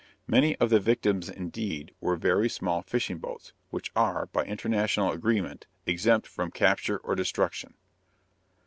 Many 0.25 0.55
of 0.55 0.71
the 0.71 0.79
victims, 0.79 1.29
indeed, 1.29 1.93
were 2.01 2.15
very 2.15 2.49
small 2.49 2.81
fishing 2.81 3.19
boats, 3.19 3.53
which 3.69 3.91
are, 3.95 4.25
by 4.25 4.43
international 4.45 5.11
agreement, 5.11 5.67
exempt 5.85 6.25
from 6.25 6.49
capture 6.49 6.97
or 7.03 7.13
destruction. 7.13 7.75